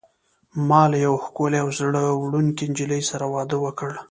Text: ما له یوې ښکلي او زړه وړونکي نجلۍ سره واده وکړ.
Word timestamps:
ما 0.67 0.81
له 0.91 0.97
یوې 1.05 1.19
ښکلي 1.25 1.57
او 1.63 1.69
زړه 1.79 2.01
وړونکي 2.23 2.63
نجلۍ 2.71 3.01
سره 3.11 3.25
واده 3.33 3.57
وکړ. 3.63 3.91